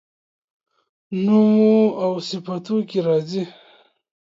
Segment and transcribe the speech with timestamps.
[1.23, 3.43] نومواوصفتوکي راځي